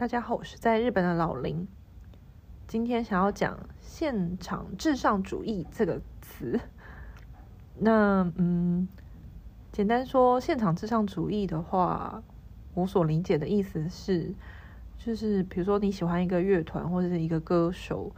[0.00, 1.68] 大家好，我是在日本的老林。
[2.66, 6.58] 今天想要讲“现场至上主义”这个词。
[7.76, 8.88] 那嗯，
[9.70, 12.22] 简单说，“现场至上主义”的话，
[12.72, 14.32] 我所理解的意思是，
[14.96, 18.10] 就是比如说你喜欢一个乐团或者是一个歌手，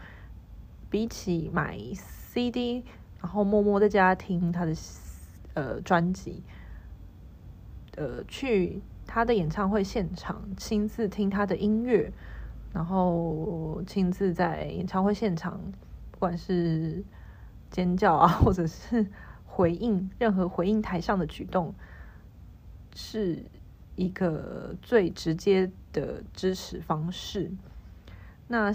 [0.89, 2.85] 比起买 CD，
[3.21, 4.72] 然后默默在家听他的
[5.54, 6.44] 呃专辑，
[7.96, 8.80] 呃去。
[9.14, 12.11] 他的演唱会现场，亲自听他的音乐，
[12.72, 15.61] 然后亲自在演唱会现场，
[16.11, 17.04] 不管是
[17.70, 19.06] 尖叫啊，或者是
[19.44, 21.75] 回应任何回应台上的举动，
[22.94, 23.44] 是
[23.96, 27.53] 一个最直接的支持方式。
[28.48, 28.72] 那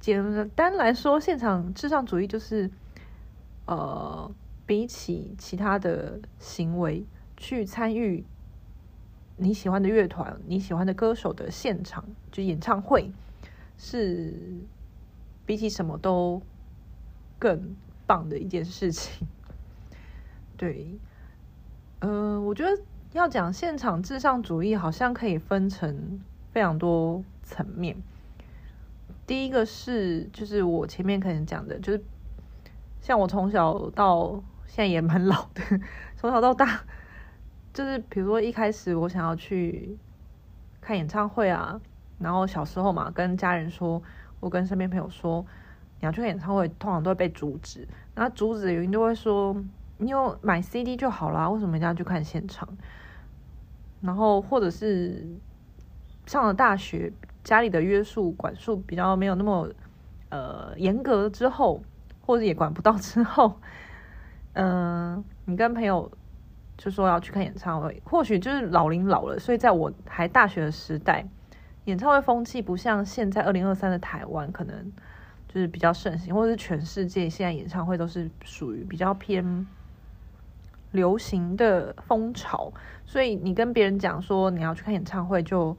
[0.00, 2.70] 简单来说，现场至上主义就是，
[3.66, 4.34] 呃，
[4.64, 7.04] 比起其他的行为
[7.36, 8.24] 去参与。
[9.36, 13.10] 你喜欢的乐团，你喜欢的歌手的现场，就演唱会，
[13.76, 14.34] 是
[15.44, 16.40] 比起什么都
[17.38, 17.74] 更
[18.06, 19.26] 棒的一件事情。
[20.56, 20.98] 对，
[22.00, 22.70] 嗯、呃，我觉得
[23.12, 26.20] 要讲现场至上主义，好像可以分成
[26.52, 27.96] 非常多层面。
[29.26, 32.04] 第一个是，就是我前面可能讲的，就是
[33.00, 35.62] 像我从小到现在也蛮老的，
[36.16, 36.84] 从小到大。
[37.72, 39.96] 就是比如说一开始我想要去
[40.80, 41.80] 看演唱会啊，
[42.18, 44.02] 然后小时候嘛，跟家人说，
[44.40, 45.44] 我跟身边朋友说，
[46.00, 47.88] 你要去看演唱会，通常都会被阻止。
[48.14, 49.56] 那阻止的原因都会说，
[49.96, 52.68] 你有买 CD 就好啦，为什么一定要去看现场？
[54.02, 55.26] 然后或者是
[56.26, 57.10] 上了大学，
[57.42, 59.70] 家里的约束管束比较没有那么
[60.28, 61.82] 呃严格之后，
[62.20, 63.60] 或者也管不到之后，
[64.52, 66.10] 嗯、呃，你跟朋友。
[66.84, 71.24] 就说要去看演唱会，或许就是老龄老了，所以在我还大学的时代，
[71.84, 74.92] 演唱会风气不像现在二零二三的台湾，可能
[75.46, 79.64] 就是比较盛行，或者是全世界现在演唱会都是属于比较偏
[80.90, 82.72] 流行的风潮，
[83.06, 85.76] 所以你跟别人讲说你要去看演唱会就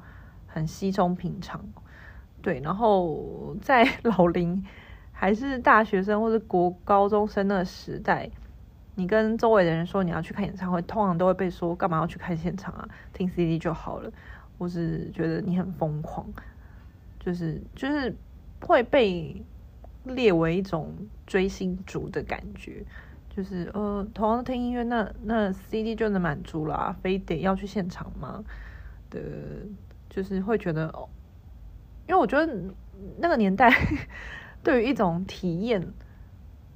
[0.47, 1.59] 很稀松平常，
[2.41, 2.61] 对。
[2.61, 4.65] 然后在 老龄
[5.11, 8.29] 还是大学生或者国高中生的时代。
[8.95, 12.87] 你跟周围的人说你要去看演唱会，通常都会被说干嘛要去看现场啊？
[13.11, 14.11] 听 CD 就好了，
[14.59, 16.31] 或是觉得你很疯狂，
[17.19, 18.15] 就是就是
[18.61, 19.43] 会被
[20.03, 20.95] 列为一种
[21.25, 22.85] 追星族的感觉，
[23.29, 28.43] 就是呃，同样听音乐，那那 CD 就能满足啦，非得要去现场吗？
[29.09, 29.19] 的，
[30.09, 31.09] 就是会觉得哦，
[32.07, 32.55] 因为我觉得
[33.17, 33.73] 那个年代
[34.61, 35.93] 对于一种体验。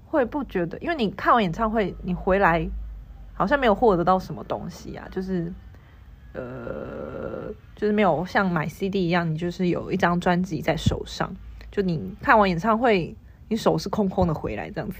[0.09, 2.65] 会不觉得，因为你看完演唱会，你回来
[3.33, 5.51] 好像没有获得到什么东西啊，就是
[6.33, 11.35] 呃，就是没有像买 CD 一样，你就是有一张专辑在手上，
[11.69, 13.13] 就你看完演唱会，
[13.49, 14.97] 你手是空空的回来这样子。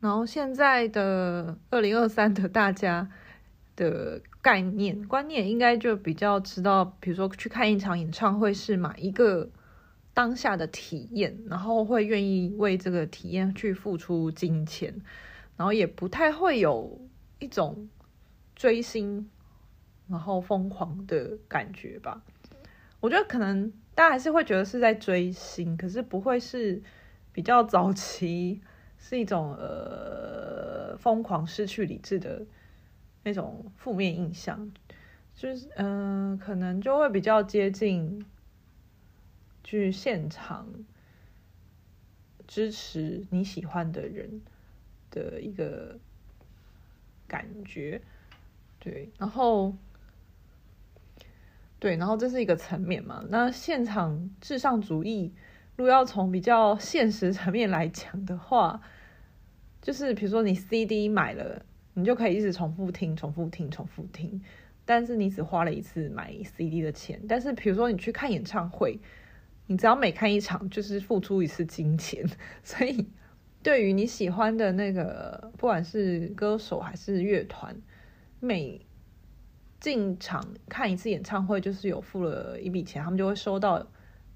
[0.00, 3.06] 然后现在的二零二三的大家
[3.76, 9.50] 的概念观念，应该就比较知道，比如说去看一场演唱会是买一个。
[10.12, 14.92] 当下的体验，然后会愿意为这个体验去付出金钱，
[15.56, 17.00] 然后也不太会有
[17.38, 17.88] 一种
[18.56, 19.30] 追星
[20.08, 22.22] 然后疯狂的感觉吧。
[22.98, 26.82] 我觉得可能大家还是会觉得是在追星，可是不会是
[27.32, 28.60] 比较早期
[28.98, 32.44] 是一种呃疯狂失去理智的
[33.22, 34.70] 那种负面印象，
[35.34, 38.26] 就是嗯、可能就会比较接近。
[39.62, 40.66] 去现场
[42.48, 44.40] 支持你喜欢的人
[45.10, 45.98] 的一个
[47.28, 48.00] 感觉，
[48.80, 49.76] 对，然后
[51.78, 53.24] 对，然后这是一个层面嘛。
[53.28, 55.32] 那现场至上主义，
[55.76, 58.82] 如果要从比较现实层面来讲的话，
[59.80, 61.64] 就是比如说你 CD 买了，
[61.94, 64.42] 你就可以一直重复听、重复听、重复听，
[64.84, 67.22] 但是你只花了一次买 CD 的钱。
[67.28, 68.98] 但是比如说你去看演唱会。
[69.70, 72.28] 你只要每看一场，就是付出一次金钱，
[72.64, 73.06] 所以
[73.62, 77.80] 对于你喜欢的那个，不管是歌手还是乐团，
[78.40, 78.84] 每
[79.78, 83.86] 进场看一次演唱会，就是有付了一笔钱，他们就会收到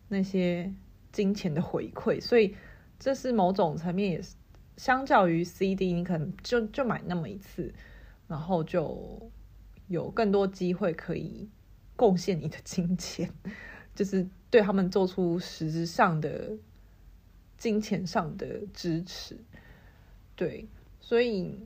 [0.06, 0.72] 那些
[1.10, 2.54] 金钱的回馈，所以
[3.00, 4.36] 这是某种层面也是
[4.76, 7.74] 相较于 CD，你可能就就买那么一次，
[8.28, 9.32] 然后就
[9.88, 11.50] 有更多机会可以
[11.96, 13.28] 贡献你的金钱。
[13.96, 16.52] 就是对他们做出实质上的
[17.58, 19.36] 金钱上的支持，
[20.36, 20.68] 对，
[21.00, 21.58] 所以，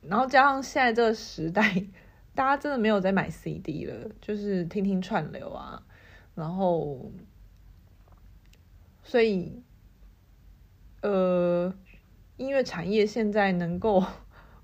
[0.00, 1.86] 然后加上现在这个时代，
[2.34, 5.86] 大家真的没有在买 CD 了，就是听听串流啊，
[6.34, 7.12] 然后，
[9.04, 9.62] 所以，
[11.02, 11.72] 呃，
[12.38, 14.04] 音乐产业现在能够，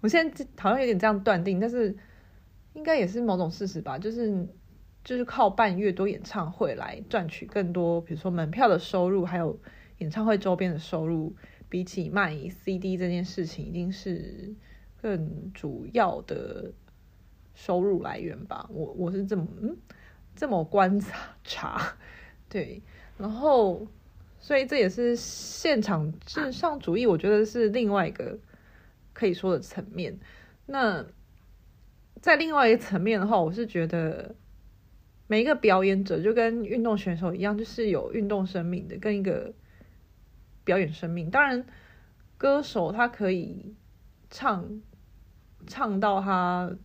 [0.00, 1.96] 我现在好像有点这样断定，但是
[2.72, 4.48] 应该也是某种事实吧，就是
[5.04, 9.58] 就是靠办越多演唱会来赚取更多，比如说门票的收入，还有
[9.98, 11.34] 演唱会周边的收入，
[11.68, 14.54] 比起卖 CD 这件事情，一定是
[15.00, 16.72] 更主要的。
[17.54, 19.76] 收入来源吧，我我是这么嗯
[20.34, 20.98] 这么观
[21.44, 21.98] 察，
[22.48, 22.80] 对，
[23.18, 23.86] 然后
[24.40, 28.38] 所以这也是现场至上主义，我觉得是另外一个
[29.12, 30.18] 可以说的层面。
[30.64, 31.04] 那
[32.22, 34.34] 在另外一个层面的话，我是觉得
[35.32, 39.54] 每一个表演者就跟运动选手一样，就是有运动生命的，跟一个
[40.62, 41.30] 表演生命。
[41.30, 41.64] 当然，
[42.36, 43.74] 歌手他可以
[44.28, 44.82] 唱
[45.66, 46.76] 唱到他。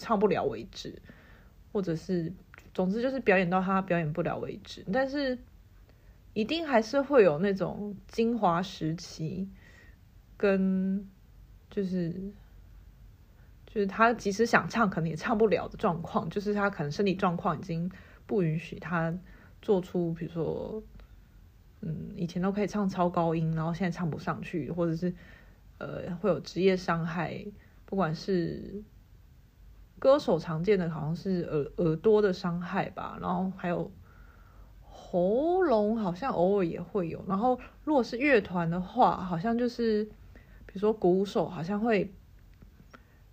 [0.00, 1.02] 唱不了为止，
[1.72, 2.32] 或者是，
[2.72, 4.84] 总之就是表演到他表演不了为止。
[4.92, 5.36] 但是，
[6.34, 9.48] 一定还是会有那种精华时期，
[10.36, 11.04] 跟
[11.68, 12.14] 就是
[13.78, 16.28] 就是他即使想唱，可能也唱不了的状况。
[16.28, 17.88] 就是他可能身体状况已经
[18.26, 19.16] 不允许他
[19.62, 20.82] 做出，比如说，
[21.82, 25.14] 嗯，以前都可以唱超高音，然后现在唱不上去，或者是
[25.78, 27.46] 呃会有职业伤害，
[27.84, 28.82] 不管是。
[30.00, 33.90] 歌手常见的好像是耳耳朵的伤害吧，然后还有
[34.80, 37.24] 喉咙，好像偶尔也会有。
[37.28, 40.04] 然后如果是乐团的话，好像就是
[40.66, 42.14] 比如说鼓手，好像会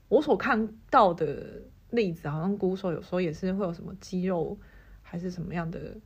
[0.08, 4.58] 我所看到的例子，好像鼓手有时候也是会有什么肌肉
[5.02, 5.98] 还是什么样的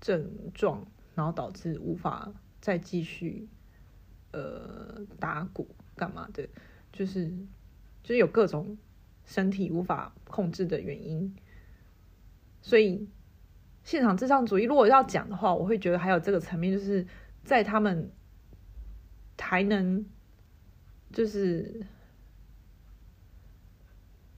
[0.00, 3.48] 症状，然后导致无法再继续
[4.32, 6.48] 呃打鼓干嘛的，
[6.92, 7.28] 就是
[8.02, 8.76] 就是有各种。
[9.26, 11.36] 身体无法控制的原因，
[12.62, 13.06] 所以
[13.84, 17.06] 现场至上主义，如果要讲的话，我会觉得还有这个层面，就是
[17.44, 18.10] 在他们
[19.38, 20.04] 还能
[21.12, 21.86] 就是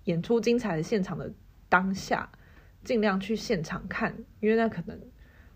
[0.04, 1.32] 演出精彩的现场的
[1.69, 2.28] 当下，
[2.84, 4.99] 尽量去现场看，因为那可能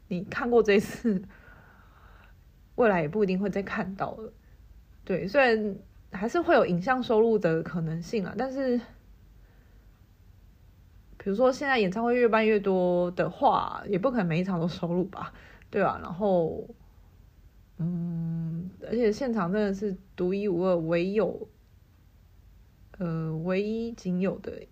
[0.08, 1.22] 你看过这一次，
[2.76, 4.32] 未来也不一定会再看到了。
[5.04, 5.76] 对，虽然
[6.12, 8.81] 还是会有影像收入的可能性啊，但是。
[11.19, 15.32] 比如说，现在演唱会越办越多的话，也不可能每一场都收入吧，
[15.70, 15.99] 对吧？
[16.00, 16.64] 然后，
[17.78, 21.49] 嗯，而且现场真的是独一无二、唯有，
[22.98, 24.66] 呃，唯一仅有的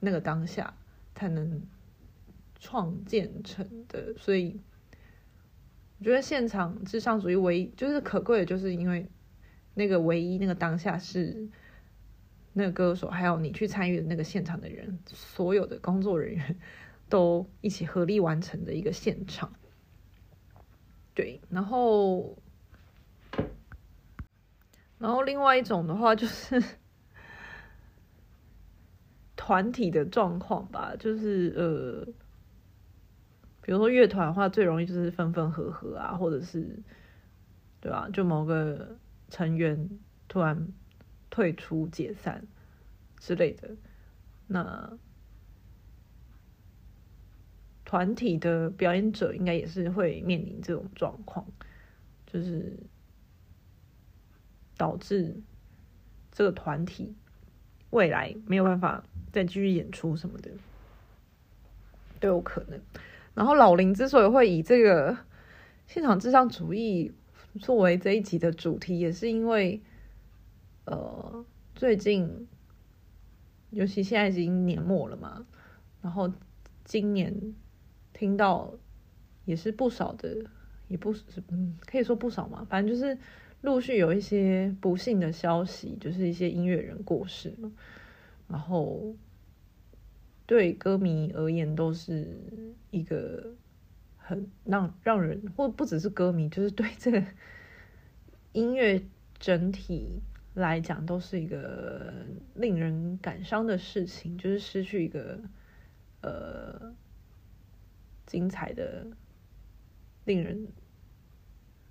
[0.00, 0.74] 那个当下
[1.14, 1.62] 才能
[2.58, 4.60] 创建成的，所以
[5.98, 9.08] 我觉得现场至上主义唯一就是可贵的，就是因为
[9.74, 11.48] 那个唯一那个当下是。
[12.56, 16.56] 那个歌手，还有你去参与的那个现场的人，所有的工作人员
[17.08, 19.52] 都一起合力完成的一个现场。
[21.14, 22.38] 对，然后，
[24.98, 26.62] 然后另外一种的话就是
[29.44, 32.06] 团体的状况吧，就是呃，
[33.60, 36.78] 比如说乐团的话，最容易就是分分合合啊，或者是
[37.80, 38.08] 对吧？
[38.12, 38.96] 就某个
[39.28, 39.90] 成员
[40.28, 40.68] 突然。
[41.30, 42.46] 退出、解散
[43.18, 43.76] 之类的，
[44.46, 44.96] 那
[47.84, 51.44] 团体的表演者应该也是会面临这种状况，
[52.24, 52.78] 就是
[54.76, 55.42] 导致
[56.30, 57.16] 这个团体
[57.94, 60.50] 未来没有办法再继续演出什么的，
[62.20, 62.80] 都有可能。
[63.34, 65.16] 然后老林之所以会以这个
[65.86, 67.12] 现场至上主义
[67.60, 69.80] 作为这一集的主题，也是因为。
[70.86, 71.42] 呃，
[71.74, 72.46] 最近，
[73.70, 75.46] 尤其现在已经年末了嘛，
[76.02, 76.30] 然后
[76.84, 77.54] 今年
[78.12, 78.74] 听到
[79.46, 80.44] 也是不少的，
[80.88, 83.16] 也不是嗯，可以说不少嘛，反正就是
[83.64, 87.72] 陆续有一些不幸的消息，就是一些音乐人过世了，
[88.46, 89.16] 然后
[90.46, 92.38] 对歌迷而言都是
[92.90, 93.54] 一个
[94.18, 97.24] 很让让人，或不只是歌迷，就是对这个
[98.52, 99.02] 音乐
[99.38, 100.20] 整体。
[100.54, 102.14] 来讲都是一个
[102.54, 105.40] 令人感伤的事情，就是失去一个
[106.20, 106.94] 呃
[108.24, 109.04] 精彩的、
[110.24, 110.68] 令人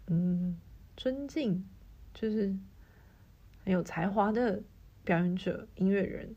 [0.07, 0.57] 嗯
[0.95, 1.63] 尊敬，
[2.13, 2.55] 就是
[3.63, 4.61] 很有才华的
[5.03, 6.35] 表演者、音乐人，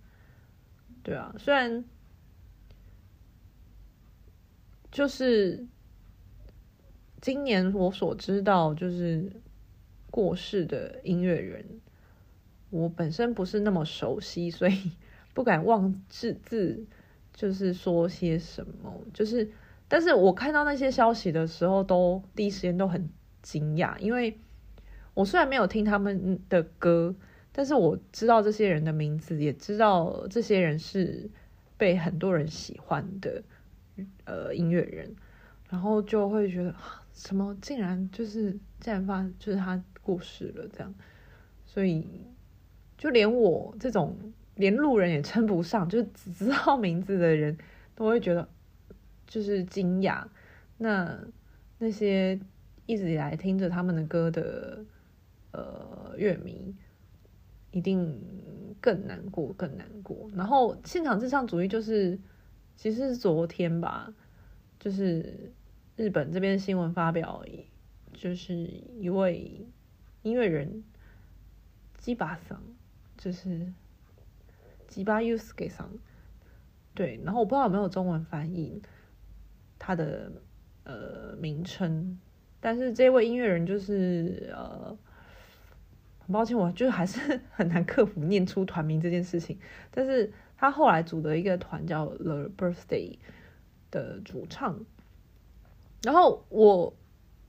[1.03, 1.85] 对啊，虽然
[4.91, 5.67] 就是
[7.21, 9.31] 今年我所知道就是
[10.11, 11.81] 过世的音乐人。
[12.71, 14.91] 我本身不是那么熟悉，所以
[15.33, 16.85] 不敢妄自自
[17.33, 19.49] 就是说些什么，就是，
[19.87, 23.09] 但是我看到那些消息的时候，都第一时间都很
[23.41, 24.37] 惊讶，因为
[25.17, 27.17] 我虽然没有听他们的歌，
[27.53, 31.31] 但是我知道这些人的名字，也知道这些人是
[31.79, 33.43] 被很多人喜欢的
[34.27, 35.17] 呃音乐人，
[35.71, 36.75] 然后就会觉得
[37.15, 40.95] 什么竟然就是竟然发就是他过世了这样，
[41.65, 42.07] 所以
[42.99, 44.17] 就连我这种。
[44.57, 47.59] 连路人也称不上，就只知道名字的人
[47.95, 48.49] 都会觉得
[49.27, 50.25] 就是惊讶。
[50.79, 51.15] 那
[51.77, 52.41] 那些
[52.87, 54.83] 一直以来听着他们的歌的
[55.57, 56.75] 呃乐迷，
[57.71, 58.21] 一定
[58.81, 60.31] 更难过，更难过。
[60.35, 62.19] 然后现场至上主义就是，
[62.77, 64.13] 其实是昨天吧，
[64.79, 65.53] 就是
[65.97, 67.45] 日本这边新闻发表，
[68.13, 68.55] 就是
[69.01, 69.67] 一位
[70.23, 70.85] 音乐人
[71.99, 72.63] 基巴桑，
[73.17, 73.73] 就是。
[74.89, 75.91] 吉巴佑斯给桑，
[76.95, 78.81] 对，然后我不知道有没有中文翻译
[79.79, 80.33] 他的
[80.85, 82.19] 呃名称，
[82.61, 84.97] 但是这位音乐人就是呃，
[86.27, 89.59] 很抱歉，我就还是 很难克服念出团名这件事情。
[89.91, 93.19] 但是他后来组的一个团叫 The Birthday
[93.91, 94.85] 的主唱，
[96.03, 96.95] 然后我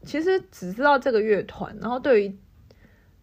[0.04, 2.38] 其实只知道这个乐团，然后对于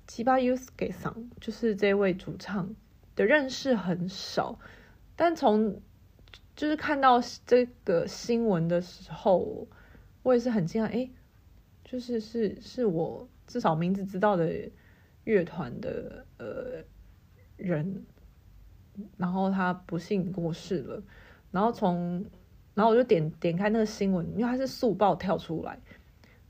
[0.07, 2.75] 吉巴佑斯给上，就是这位主唱。
[3.17, 4.59] 的认识很少，
[5.15, 5.81] 但从
[6.57, 9.69] 就是看到这个新闻的时候，
[10.25, 11.09] 我也是很惊讶，哎，
[11.85, 14.53] 就是是是我至少名字知道的
[15.25, 16.85] 乐团的呃
[17.57, 18.05] 人，
[19.17, 21.03] 然后他不幸过世了，
[21.51, 22.25] 然后从
[22.75, 25.79] 然后我就点点开那个新闻，因为它是速报跳出来，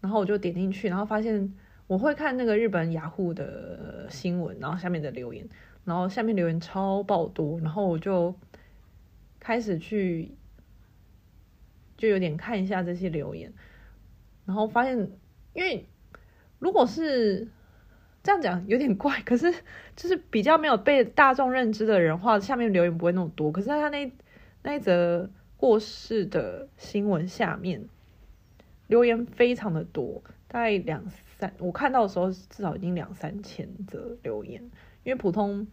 [0.01, 1.55] 然后我就点进去，然后发现
[1.87, 5.49] 我会看那个日本雅虎的新闻，然后下面的留言。
[5.85, 8.35] 然后下面留言超爆多，然后我就
[9.39, 10.35] 开始去，
[11.95, 13.53] 就有点看一下这些留言，
[14.47, 14.97] 然后发现，
[15.53, 15.87] 因为
[16.59, 17.47] 如果是
[18.25, 19.55] 这样讲有点怪，可是
[19.95, 23.53] 就是比较没有被大众认知的人话，下面留言不会那么多。
[23.53, 24.11] 可是他那
[24.63, 27.85] 那一则过世的新闻下面
[28.87, 31.05] 留言非常的多，大概两
[31.37, 34.63] 三，我看到的时候至少已经两三千则留言。
[35.05, 35.67] 因为普通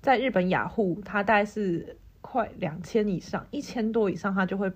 [0.00, 4.70] 在日本雅虎，它大概是快两千以上，一千多以上，它就会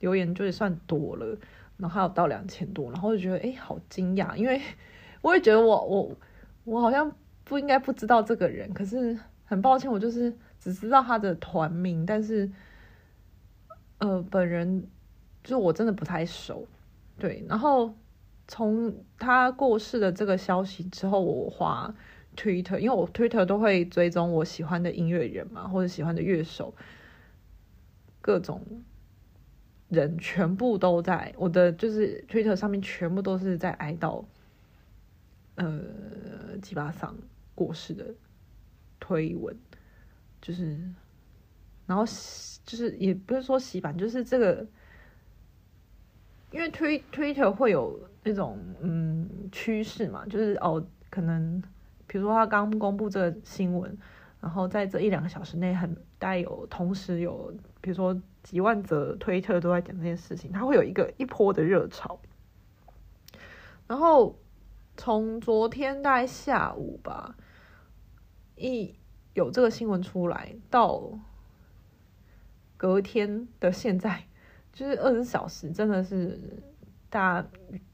[0.00, 1.38] 留言就算多了，
[1.76, 4.60] 然后还有到两千多，然后就觉得哎，好惊讶，因为
[5.28, 6.16] 我也觉得我我
[6.64, 12.50] 我好像不应该不知道这个人，可是很抱歉，我就是只知道他的团名，但是
[13.98, 14.86] 呃，本人
[15.44, 16.66] 就我真的不太熟，
[17.18, 17.94] 对，然后
[18.46, 21.94] 从他过世的这个消息之后，我花。
[22.36, 26.72] Twitter，因为我 Twitter 都会追踪我喜欢的音乐人嘛，或者喜欢的乐手，
[28.20, 28.62] 各种
[29.88, 34.24] 人全部都在我的就是 Twitter 上面，全部都是在哀悼，
[35.58, 37.16] 呃，吉巴桑
[37.54, 38.14] 过世的
[38.98, 39.56] 推文，
[40.40, 40.78] 就是，
[41.86, 42.04] 然后
[42.64, 44.66] 就是也不是说洗版，就是这个，
[46.50, 51.62] 因为推 Twitter 会有那种嗯趋势嘛，就是哦可能。
[52.10, 53.94] 比如说他刚公布这个新闻，
[54.40, 62.18] 然后在这一两个小时内，很大概有同时有，比如说几万则推特都在讲这件事情，他会有一个一波的热潮。
[63.86, 64.38] 然后
[64.98, 67.34] 从昨天大概下午吧，
[68.56, 68.94] 一
[69.32, 71.18] 有这个新闻出来，到
[72.76, 74.24] 隔天的现在，
[74.74, 76.62] 就是二十小时，真的是
[77.08, 77.48] 大家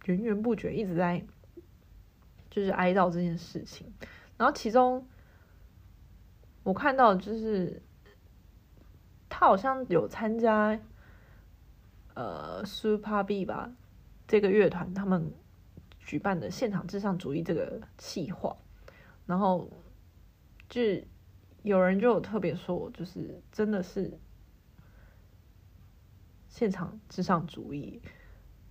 [0.06, 1.24] 源源不绝一直在。
[2.50, 3.92] 就是哀悼这件事情，
[4.36, 5.04] 然后其中
[6.62, 7.82] 我看到就是
[9.28, 10.78] 他好像有参加
[12.14, 13.72] 呃 Super B 吧
[14.28, 15.32] 这个乐团他们
[16.04, 18.56] 举办的现场至上主义这个企划，
[19.26, 19.70] 然后
[20.68, 20.80] 就
[21.62, 24.18] 有人就有特别说，就是真的是
[26.48, 28.00] 现场至上主义，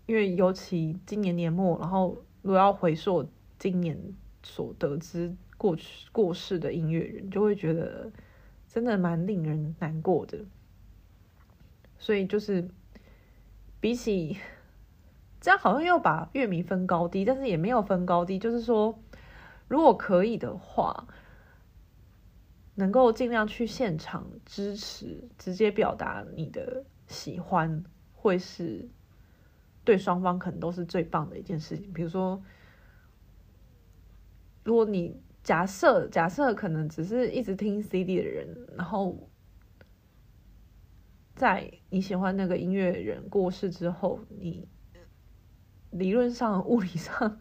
[0.05, 3.29] 因为尤其今年年末，然后如果要回溯。
[3.59, 3.97] 今年
[4.41, 8.11] 所得知过去过世的音乐人，就会觉得
[8.67, 10.43] 真的蛮令人难过的。
[11.97, 12.67] 所以就是
[13.79, 14.37] 比起
[15.43, 18.39] 这样，好像又把乐迷分高低，但是也没有分高低。
[18.39, 18.97] 就是说，
[19.67, 21.07] 如果可以的话，
[22.75, 27.83] 能够尽量去现场支持，直接表达你的喜欢，
[28.13, 28.87] 会是
[29.83, 31.91] 对双方可能都是最棒的一件事情。
[31.91, 32.41] 比如说。
[34.65, 38.47] 如果你假设假设可能只是一直听 CD 的人，
[38.77, 39.29] 然后
[41.35, 44.65] 在你喜欢那个音乐人过世之后，你
[45.93, 47.39] 理论上、物理上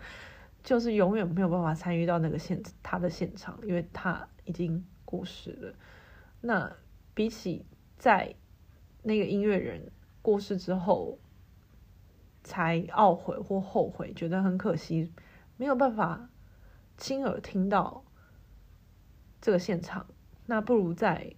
[0.62, 5.74] 就是永远没有办法参与到那个现他的现场，因为他已经过世了。
[6.40, 6.76] 那
[7.14, 7.66] 比起
[7.98, 8.34] 在
[9.02, 9.90] 那个音乐人
[10.20, 11.18] 过世之后
[12.44, 15.12] 才懊悔或后悔，觉得很可惜，
[15.56, 16.30] 没有办法
[16.96, 18.04] 亲耳听到
[19.40, 20.06] 这个现场，
[20.46, 21.34] 那不如在。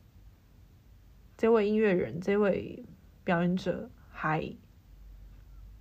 [1.37, 2.87] 这位音乐人，这位
[3.25, 4.54] 表演者还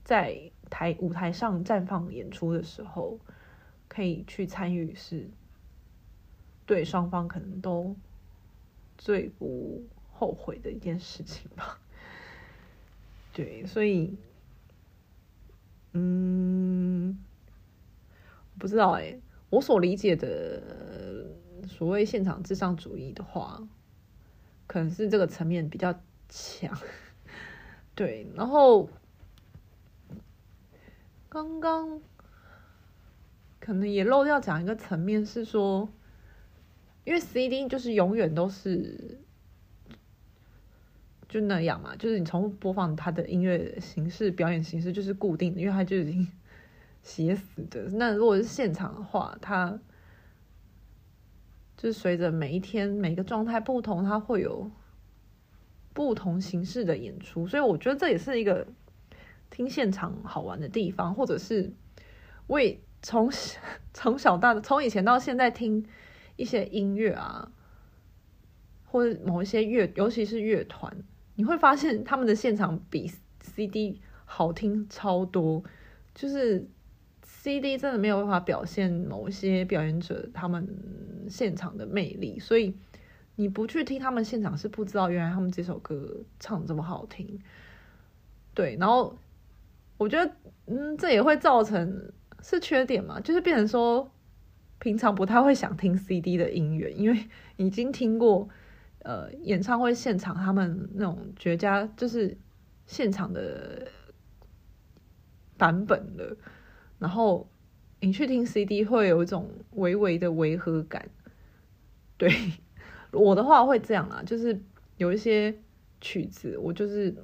[0.03, 3.19] 在台舞台上绽放演出的时候，
[3.87, 5.29] 可以去参与，是
[6.65, 7.95] 对双方可能都
[8.97, 11.79] 最不后悔的一件事情吧。
[13.31, 14.17] 对，所以，
[15.91, 17.17] 嗯，
[18.57, 19.19] 不知道哎，
[19.51, 21.29] 我所理解的
[21.67, 23.61] 所谓现场至上主义的话。
[24.65, 25.93] 可能是这个层面比较
[26.29, 26.75] 强，
[27.93, 28.25] 对。
[28.33, 28.89] 然后
[31.33, 31.99] 刚刚
[33.59, 35.89] 可能也漏掉讲一个层面是说，
[37.05, 39.19] 因为 CD 就是永远都是
[41.27, 46.27] 就那样嘛，就是你重复播放它的音乐形式、表演形式就是固定的，因为它就已经
[47.01, 47.89] 写死的。
[47.93, 49.79] 那如果是现场的话，它。
[51.75, 54.71] 就是随着每一天每个状态不同，它会有
[55.91, 58.65] 不同形式的演出，所以我觉得这也是一个
[59.53, 61.71] 听现场好玩的地方，或者是
[62.47, 63.29] 我也从
[63.93, 65.85] 从小到从以前到现在听
[66.35, 67.51] 一些音乐啊，
[68.85, 70.97] 或者某一些乐，尤其是乐团，
[71.35, 75.63] 你会发现他们的现场比 CD 好听超多，
[76.15, 76.67] 就是。
[77.25, 80.65] CD 真的没有办法表现某一些表演者他们
[81.29, 82.73] 现场的魅力，所以
[83.35, 87.41] 你不去听他们现场是不知道原来他们这首歌唱这么好听。
[88.53, 89.17] 对，然后
[90.03, 90.29] 我觉得，
[90.65, 92.11] 嗯，这也会造成
[92.41, 94.11] 是缺点嘛，就是变成说
[94.79, 98.49] 平常不太会想听 CD 的音乐，因为 已经听过
[98.99, 102.37] 呃演唱会现场他们那种绝佳就是
[102.85, 103.87] 现场的
[105.57, 106.35] 版本了。
[106.99, 107.47] 然后
[108.01, 111.09] 你去听 CD 会有一种微微的违和感，
[112.17, 112.29] 对，
[113.11, 114.61] 我的话会这样啊，就是
[114.97, 115.55] 有一些
[116.01, 117.15] 曲子我就是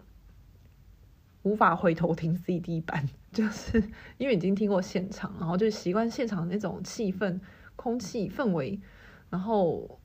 [1.44, 3.82] 无法回头听 CD 版， 就是
[4.18, 7.40] 因为已经听过现场，然后就习惯现场那种气氛、
[7.76, 8.80] 空气氛围。
[9.30, 10.00] 然后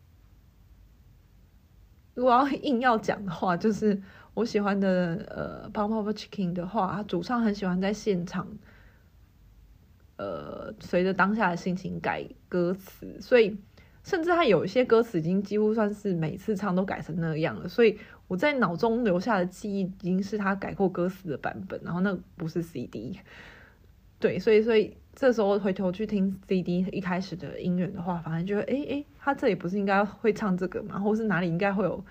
[2.14, 4.00] 如果要硬要讲的话，就是
[4.34, 8.46] 我喜欢的呃 Pump Up Chicken 的话，主唱很喜欢在现场。
[10.16, 13.58] 呃，随着当下的心情改歌词，所以
[14.04, 17.68] 甚至他有一些歌词已经几乎算是每次唱都改成那样了。
[17.68, 17.98] 所以
[18.34, 23.16] 我在脑中留下的记忆已经是他改过歌词的版本，然后那不是 CD。
[24.18, 30.98] 对，所以所以这时候回头去听 CD 一开始的音乐的话，反正就会哎哎，他这里不是应该会唱这个吗？
[30.98, 32.04] 或是哪里应该会有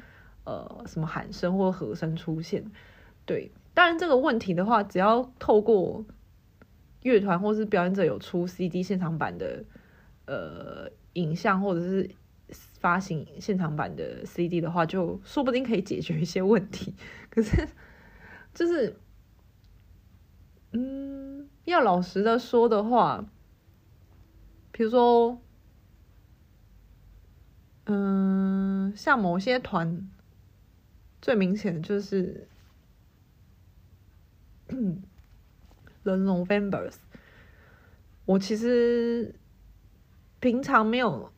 [0.45, 2.63] 呃什么喊声或和声出现？
[3.25, 6.05] 对，当然这个问题的话，只要透过。
[7.01, 9.65] 乐团或是表演者有出 CD 现场版的
[10.25, 12.09] 呃影像，或者是
[12.53, 16.93] 发行现场版的 CD 的话，就说不定可以解决一些问题。
[17.29, 17.67] 可是，
[18.53, 18.95] 就是，
[20.71, 23.25] 嗯，要老实的说的话，
[24.71, 25.41] 比如说，
[27.85, 30.09] 嗯，像某些团，
[31.21, 32.47] 最明显的就是。
[36.03, 36.95] The Novembers，
[38.25, 39.35] 我其实
[40.39, 41.31] 平常没有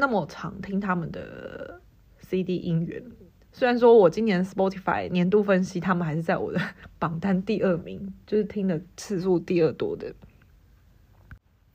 [0.00, 1.80] 那么常听他们的
[2.20, 3.02] CD 音源，
[3.50, 6.60] 虽然说我今年 Spotify 年度分析，他们还是在我的
[7.00, 10.14] 榜单第二名，就是听的次数第二多的。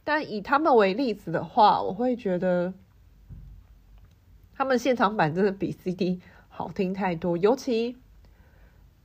[0.06, 2.74] 但以他们为例子的话，我会觉得
[4.54, 7.98] 他们现场版真的比 CD 好听太多，尤其。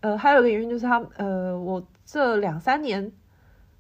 [0.01, 3.11] 呃，还有一个原因就是他，呃，我这两三年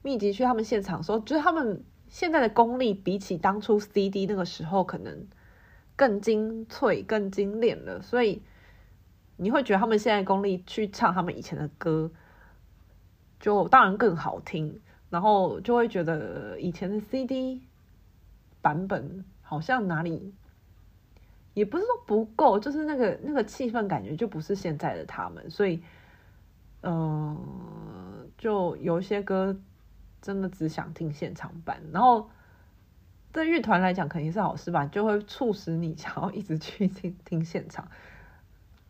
[0.03, 5.27] 密集去他们现场的时候，就是他们现在的功力比起当初 CD 那个时候可能
[5.94, 8.42] 更精粹、更精炼了，所以
[9.37, 12.11] 你会觉得他们现在功力去唱他们以前的歌，
[13.38, 17.61] 就当然更好听，然后就会觉得以前的 CD
[18.61, 20.33] 版本好像哪里
[21.55, 25.83] 也不是说不够，就是那个那个气氛感觉就不是现在的他们，所以。
[26.83, 29.57] 嗯、呃，就有一些歌
[30.21, 32.31] 真的只想听现场版，然后
[33.33, 37.89] 对乐团来讲肯定是好事吧，就会促使你想要一直去听 听现场。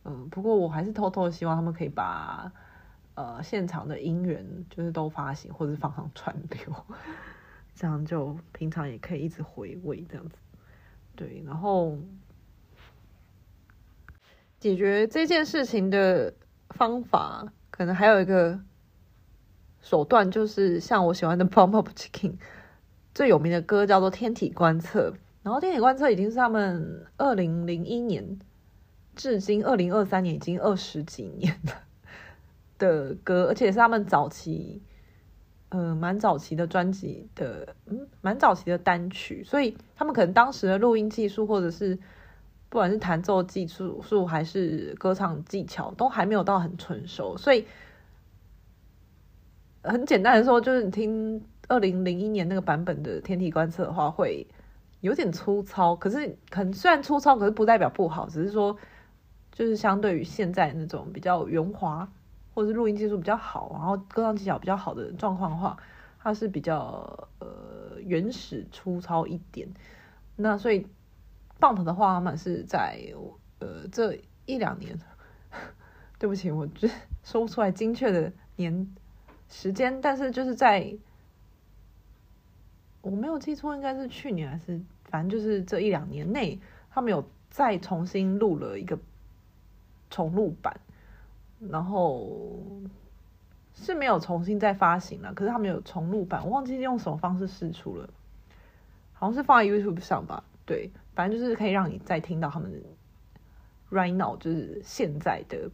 [0.05, 2.51] 嗯，不过我还是偷偷希望他们可以把
[3.15, 6.85] 呃现场的音源就是都发行或者放上串流，
[7.75, 10.35] 这样就平常也可以一直回味这样子。
[11.15, 11.97] 对，然后
[14.57, 16.33] 解决这件事情的
[16.69, 18.59] 方法，可能还有一个
[19.81, 22.33] 手段，就是像我喜欢的 p o m p o p Chicken
[23.13, 25.09] 最有名的歌叫做《天体观测》，
[25.43, 28.39] 然后《天体观测》已经是他们二零零一年
[29.15, 31.59] 至今二零二三年已经二十几年
[32.77, 34.81] 的歌，而且是他们早期，
[35.69, 41.95] 呃，蛮早期的专辑的，嗯，蛮早期的单曲，所以他们可能当时的录音技术，或者是
[42.69, 47.65] 不管是弹奏技术术还是歌唱技巧，都还没有到很成熟，所以
[49.83, 51.43] 很简单的说，就是你听。
[51.71, 54.47] 二零零一年那个版本的天体观测的话，会
[55.01, 58.75] 有点粗糙，可是可能虽然粗糙，可是不代表不好，只是说
[59.51, 62.11] 就是相对于现在那种比较圆滑，
[62.55, 65.77] 或者是录音技术比较好，然后歌唱技巧比较好的状况的话，
[66.17, 69.69] 它是比较呃原始粗糙一点。
[70.35, 70.87] 那所以
[71.59, 72.99] 棒头的话，他们是在
[73.59, 74.99] 呃这一两年，
[76.17, 76.89] 对不起，我这
[77.23, 78.87] 说不出来精确的年
[79.49, 80.95] 时间，但是就是在。
[83.01, 86.59] 我没有记错，应该是去年还是反正就是这一两年内，
[86.91, 88.99] 他们有再重新录了一个
[90.09, 90.81] 重录版，
[91.59, 92.59] 然后
[93.73, 95.33] 是没有重新再发行了。
[95.33, 98.09] 可是他们有重录版，我忘记用什么方式释出了，
[99.13, 100.43] 好像是放在 YouTube 上吧？
[100.65, 102.83] 对，反正就是可以让你再听到他们
[103.89, 105.71] Right Now，就是现在的，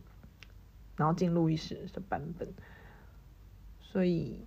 [0.95, 2.47] 然后进录音室的版本，
[3.95, 4.45] 所以。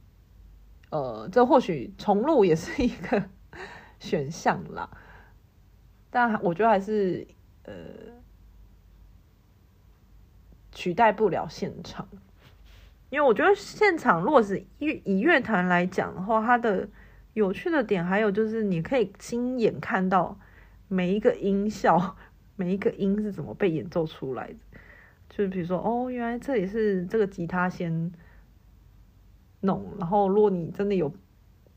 [0.90, 3.22] 呃，这或许重录也是一个
[4.00, 4.88] 选项啦，
[6.08, 7.26] 但我觉得还是
[7.64, 7.74] 呃
[10.72, 12.08] 取代不了现场，
[13.10, 16.88] 因为我觉得现场如果是以以乐团来讲的话，它的
[17.34, 20.40] 有趣的点还有就是你可以亲眼看到
[20.88, 22.16] 每一个音效，
[22.56, 24.56] 每一个音是怎么被演奏出来的，
[25.28, 28.10] 就是比如说哦，原来这里是这个吉他先。
[29.60, 31.12] 弄，然后如果你真的有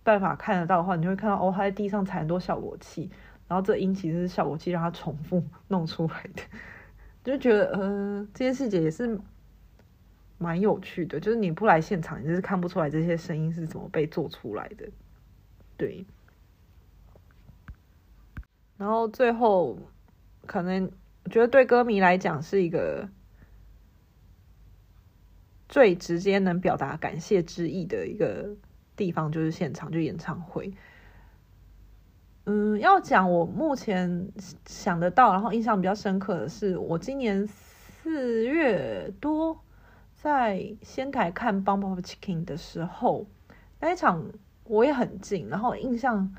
[0.04, 3.10] 办法看得到的话，你就会看到哦，他在地上踩很多效果器，
[3.48, 6.44] 然后这音其实是效果器让他重复弄出来的，
[7.24, 9.20] 就觉得呃，这些细节也是
[10.38, 11.20] 蛮有趣的。
[11.20, 14.88] 就是你不来现场，你就是看不出来这些声音是怎么被做出来的。
[15.78, 16.06] 对，
[18.78, 19.78] 然后最后
[20.46, 20.92] 可能
[21.24, 23.10] 我觉得对歌迷来讲是一个。
[25.72, 28.58] 最直接能表达感谢之意的一个
[28.98, 30.74] 地方就是现场，就演唱会。
[32.44, 34.30] 嗯，要讲我目前
[34.66, 39.64] 想得到，然后印象比较深刻的是，我今年四月多
[40.14, 43.26] 在仙台看 Bump of Chicken 的时候，
[43.80, 44.30] 那一场
[44.66, 46.36] 我也很近，然后印象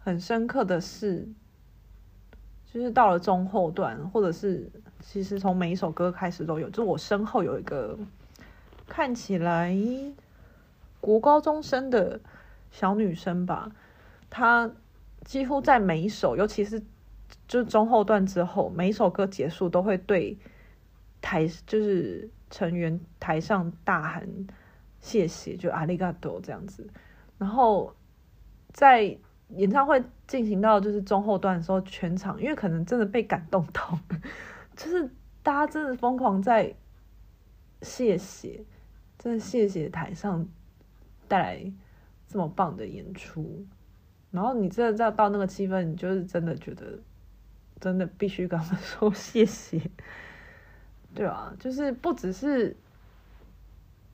[0.00, 1.28] 很深刻的是。
[2.72, 6.70] 就是到了中后段，或者是其实从每一首歌开始都有。
[6.70, 7.98] 就我身后有一个
[8.86, 9.76] 看起来
[11.00, 12.20] 国高中生的
[12.70, 13.72] 小女生吧，
[14.30, 14.70] 她
[15.24, 16.80] 几乎在每一首，尤其是
[17.48, 20.38] 就是中后段之后，每一首歌结束都会对
[21.20, 24.28] 台就是成员台上大喊
[25.00, 26.88] 谢谢，就阿里嘎多这样子，
[27.36, 27.92] 然后
[28.72, 29.18] 在。
[29.56, 30.00] 演唱会
[30.30, 33.98] 进行到就是中后段的时候，全场因为可能真的被感动到，
[34.76, 35.10] 就是
[35.42, 36.72] 大家真的疯狂在
[37.82, 38.62] 谢谢，
[39.18, 40.46] 真的谢谢台上
[41.26, 41.72] 带来
[42.28, 43.66] 这么棒的演出。
[44.30, 47.00] 然后你真的在到那个气氛，你就是真的觉得
[47.80, 49.82] 真的必须跟他们说谢谢，
[51.12, 52.76] 对啊，就是不只是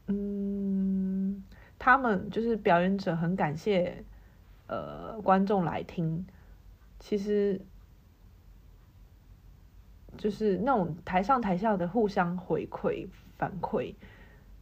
[0.06, 1.44] 嗯，
[1.78, 4.02] 他们就是表演者很感谢。
[4.68, 6.26] 呃，观众来听，
[6.98, 7.60] 其实
[10.16, 13.06] 就是那种台上台下的互相回馈
[13.38, 13.94] 反馈，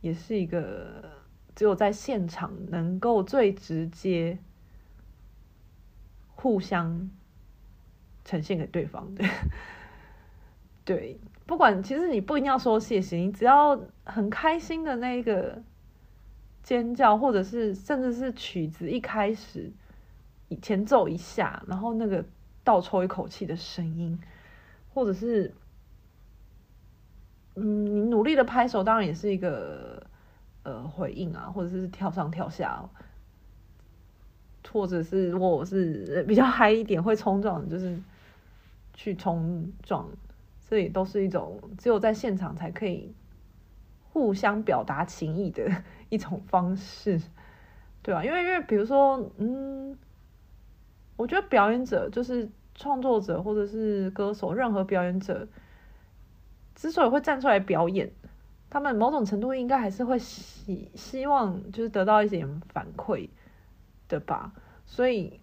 [0.02, 1.10] 也是一个
[1.56, 4.36] 只有在现场能够最直接
[6.34, 7.08] 互相
[8.26, 9.24] 呈现给对方的。
[10.84, 15.62] 对，不管其实你不一定要说谢谢，你只要很开心的那个
[16.62, 19.72] 尖叫，或者是甚至是曲子一开始。
[20.60, 22.24] 前奏一下，然后那个
[22.62, 24.18] 倒抽一口气的声音，
[24.92, 25.54] 或者是，
[27.54, 30.06] 嗯，你努力的拍手，当然也是一个
[30.62, 32.88] 呃回应啊，或者是跳上跳下，
[34.70, 37.98] 或者是如果我是比较嗨一点会冲撞，就是
[38.92, 40.08] 去冲撞，
[40.68, 43.14] 这也都是一种只有在现场才可以
[44.12, 45.70] 互相表达情谊的
[46.08, 47.20] 一种方式，
[48.02, 49.96] 对啊，因为因为比如说，嗯，
[51.16, 55.46] 我觉得表演者就是创作者或者是歌手，任何表演者
[56.74, 58.10] 之所以会站出来表演，
[58.70, 63.28] 他们某种程度应该还是会希希望就是得到一点反馈
[64.08, 64.52] 的吧，
[64.86, 65.40] 所以。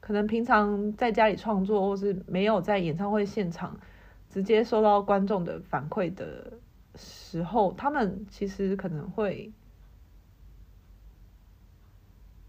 [0.00, 3.78] 可能平常在家里创作，或是没有在演唱会现场
[4.30, 6.54] 直接收到观众的反馈的
[6.94, 9.52] 时候，他们其实可能会，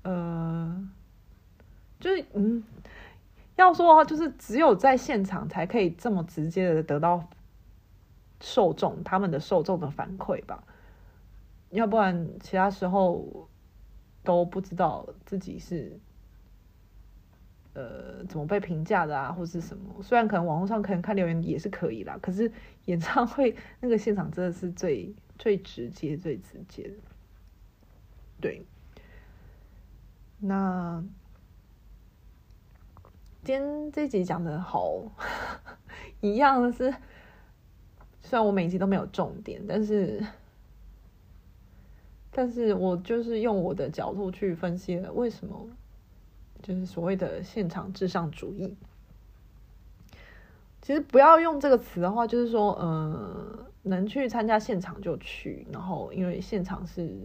[0.03, 0.89] 呃，
[1.99, 2.63] 就是嗯，
[3.55, 7.29] 要说的话，就是只有在现场才可以这么直接的得到
[8.41, 10.63] 受众他们的受众的反馈吧，
[11.69, 13.49] 要不然其他时候
[14.23, 15.99] 都不知道自己是。
[17.75, 20.01] 呃，怎么被评价的啊，或是什么？
[20.01, 22.51] 虽然可能网络上可能看留言也是可以啦，可是
[22.85, 26.95] 演唱会那个现场真的是最最直接、最直接的。
[28.41, 28.65] 对，
[30.39, 31.01] 那
[33.43, 35.01] 今天这集讲的好
[36.21, 36.93] 一样的是，
[38.21, 40.23] 虽然我每集都没有重点，但是
[42.31, 45.67] 但是我就是用我的角度去分析了为什么。
[46.61, 48.75] 就是所谓的现场至上主义。
[50.81, 57.17] 其实不要用这个词的话，就是说，呃，能去参加现场就去，然后因为现场是，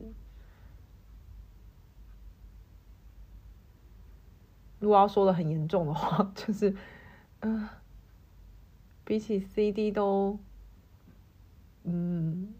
[4.84, 6.68] 如果要说的很严重的话， 就是，
[7.40, 7.70] 嗯、呃，
[9.02, 10.38] 比起 CD 都，
[11.84, 12.52] 嗯，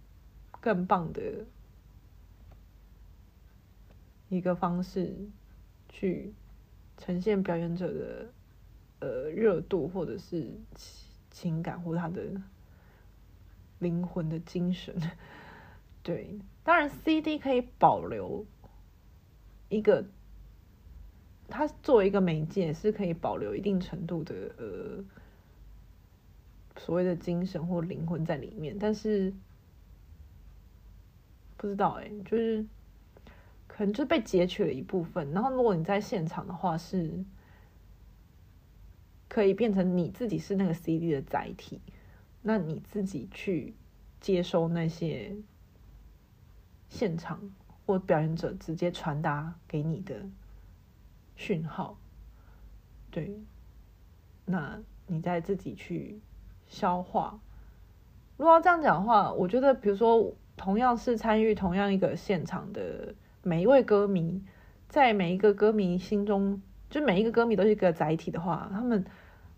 [0.60, 1.20] 更棒的
[4.30, 5.14] 一个方式
[5.88, 6.32] 去。
[6.96, 8.28] 呈现表演者的
[9.00, 10.48] 呃热度，或者是
[11.28, 12.22] 情感，或他的
[13.80, 14.94] 灵魂的精神。
[16.04, 18.46] 对，当然 CD 可以保留
[19.68, 20.06] 一个，
[21.48, 25.04] 它作为一个媒介是可以保留一定程度的呃
[26.76, 29.33] 所谓的精神或灵魂在里面，但是
[31.57, 32.64] 不知道哎、就是。
[33.66, 37.24] 可能就被截取了一部分，然后如果你在现场的话，是
[39.28, 41.80] 可以变成你自己是那个 CD 的载体，
[42.42, 43.74] 那你自己去
[44.20, 45.35] 接收那些
[46.88, 47.50] 现场
[47.85, 50.24] 或表演者直接传达给你的
[51.37, 51.99] 讯号，
[53.11, 53.38] 对，
[54.44, 56.20] 那你再自己去
[56.66, 57.40] 消化。
[58.37, 63.14] 如果要这样讲的话，我觉得，比如说，同样是参与同样一个现场的。
[63.47, 64.42] 每一位歌迷，
[64.88, 69.05] 在每一个歌迷心中，就每一个歌迷都是一个载体的话，他们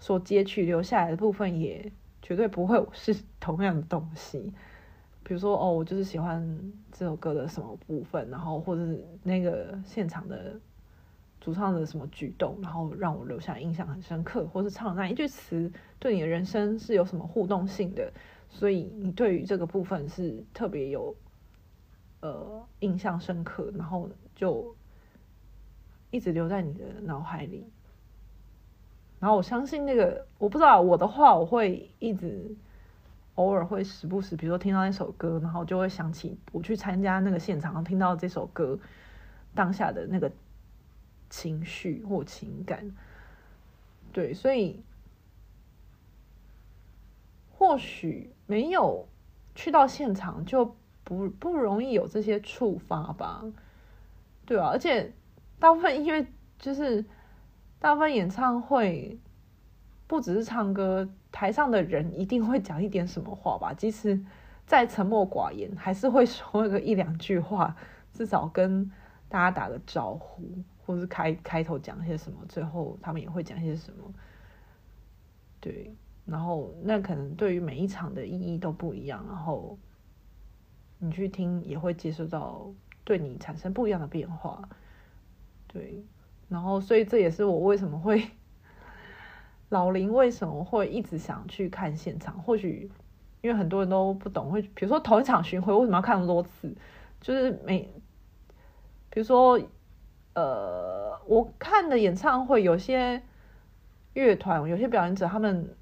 [0.00, 4.52] 所截取留下来的部分也绝对不会是 同样的东西。
[5.22, 10.58] 比如说，哦，我就是喜欢这首歌的什么部分，然后或者是那个现场的
[11.46, 18.12] 主唱的什么举动，然后让我留下印象很深刻，或是唱那一句词对你的人生是有什么互动性的，
[18.48, 21.14] 所以你对于这个部分是特别有。
[22.20, 24.74] 呃，印象深刻，然后就
[26.10, 27.64] 一直留在你的脑海里。
[29.20, 32.52] 然后我相信那个，我不知道我的话，我会一直
[33.36, 38.76] 偶尔会时不时，比如说听到那首歌，然后就会想起我去参加那个现场，听到这首歌
[39.54, 40.32] 当下的那个
[41.30, 42.90] 情绪或情感。
[44.12, 44.82] 对，所以
[47.52, 49.06] 或许没有
[49.54, 50.76] 去到现场就。
[51.08, 53.44] 不不容易有这些触发吧，
[54.44, 55.12] 对啊，而且
[55.60, 56.26] 大部分音乐
[56.58, 57.04] 就是
[57.78, 59.16] 大部分演唱会，
[60.08, 64.20] 不只是唱歌，台上的人一定会讲一点什么话吧，即使
[64.66, 67.76] 再沉默寡言，还是会说个一两句话，
[68.12, 68.90] 至少跟
[69.28, 70.42] 大家打个招呼，
[70.86, 74.14] 或是开开头讲些什么，最后他们也会讲些什么，
[75.60, 75.94] 对，
[76.24, 79.78] 然后那可能对于每一场的意义都不一样，然后。
[80.98, 82.72] 你去听也会接受到
[83.04, 84.66] 对你产生不一样的变化，
[85.68, 86.02] 对，
[86.48, 88.30] 然后所以这也是我为什么会
[89.68, 92.90] 老林为什么会一直想去看现场，或许
[93.42, 96.74] 因为很多人都不懂，会比如说同一场巡回为什么要看那么多次？
[97.20, 97.82] 就是每
[99.10, 99.60] 比如说
[100.36, 103.22] 呃，我看的演唱会有些
[104.12, 105.74] 乐团有些表演者，他们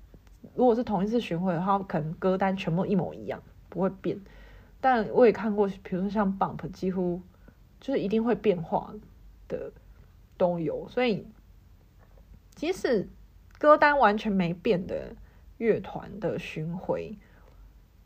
[0.55, 4.17] 如果是同一次巡回的话，可能歌单全部一模一样，不会变。
[4.81, 7.21] 但我也看过，比如说像 Bump，几乎
[7.81, 8.95] 就是一定会变化
[9.49, 9.73] 的
[10.39, 11.27] 都有，所以
[12.55, 13.09] 即使
[13.59, 15.17] 歌单完全没变的
[15.59, 17.19] 乐团的巡回，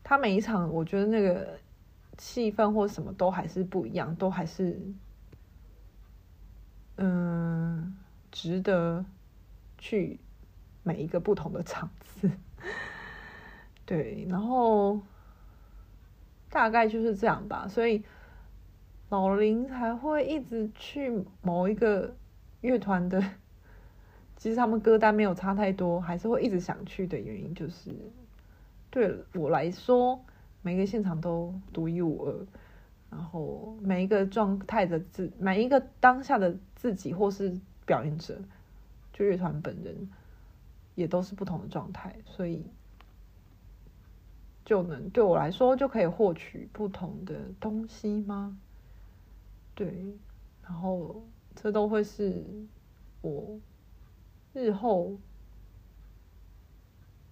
[0.02, 1.58] 他每一场我觉得那个
[2.16, 4.80] 气氛或什么都还是不一样，都还是
[6.98, 7.96] 嗯
[8.30, 9.04] 值得
[9.78, 10.20] 去
[10.82, 12.30] 每一个不同的场次。
[13.87, 15.00] 对，然后
[16.50, 18.02] 大概就是这样吧，所以
[19.08, 22.14] 老林才会一直去某一个
[22.61, 23.22] 乐团的。
[24.37, 27.90] 其实他们歌单没有差太多，还是会一直想去的原因就是，
[28.90, 30.22] 对我来说，
[30.62, 32.46] 每个现场都独一无二，
[33.10, 38.38] 然后每一个状态的自，每一个当下的自己或是表演者，
[39.12, 40.08] 就乐团本人，
[40.94, 42.64] 也都是不同的状态，所以
[44.64, 48.58] 就能对我来说就可以获取不同的东西吗？
[49.74, 50.16] 对，
[50.62, 52.44] 然后这都会是
[53.20, 53.58] 我。
[54.54, 55.16] 日后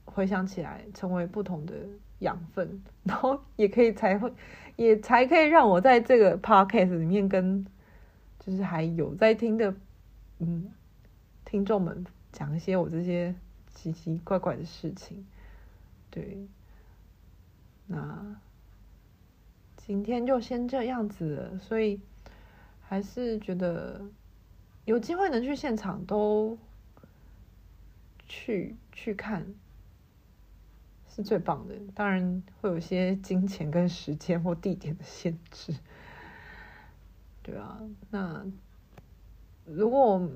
[0.04, 1.74] 回想起来，成为不同的
[2.20, 4.32] 养分，然后也可以才会，
[4.76, 7.66] 也才可以让我在这个 podcast 里面跟，
[8.38, 9.74] 就是还有在听的，
[10.38, 10.70] 嗯，
[11.44, 13.34] 听众们讲一些我这些
[13.74, 15.26] 奇奇怪怪的事情。
[16.10, 16.46] 对，
[17.86, 18.36] 那
[19.76, 22.00] 今天就先这样子，所以
[22.80, 24.00] 还是觉得
[24.84, 26.56] 有机会能去现场都。
[28.28, 29.46] 去去看
[31.16, 35.74] 是最棒的，当然会有一些金钱跟时间或地点的限制，
[37.42, 37.81] 对啊。
[38.11, 38.44] 那
[39.64, 40.31] 如果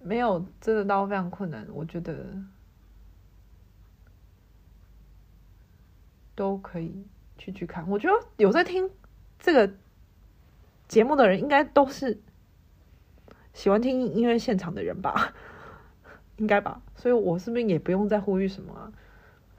[0.00, 2.26] 没有真的到非常困难，我觉得
[6.34, 7.06] 都可以
[7.38, 7.88] 去去看。
[7.88, 8.90] 我觉得有在听
[9.38, 9.72] 这个
[10.88, 12.20] 节目的人，应该都是
[13.54, 15.32] 喜欢听音乐现场的人吧。
[16.36, 18.92] 应该吧，所以我是不是也不用再呼吁什么啊？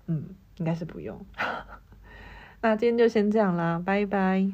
[0.05, 1.19] 嗯，应该是不用。
[2.62, 4.45] 那今天就先这样啦，拜拜。